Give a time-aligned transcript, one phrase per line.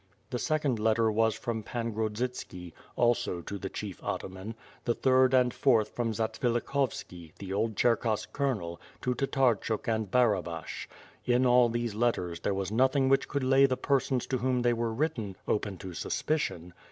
[0.31, 3.69] The second letter was from Pan Grod 1^4 ^^^^^^'^^^^' AND SWORD, zitski, also to the
[3.69, 10.09] chief ataman; the third and fourth from Zatsvilikhovski, the old Cherkass colonel, to Tatarehuk and
[10.09, 10.87] Barabash.
[11.25, 14.73] In all these letters, there was nothing which could lay the persons to whom they
[14.73, 16.73] were written, open to suspicion.